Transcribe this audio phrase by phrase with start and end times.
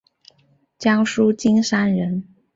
[0.79, 2.27] 江南金山人。